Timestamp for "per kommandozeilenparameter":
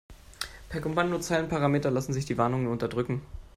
0.69-1.91